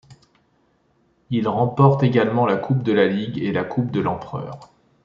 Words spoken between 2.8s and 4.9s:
de la Ligue et la Coupe de l'Empereur.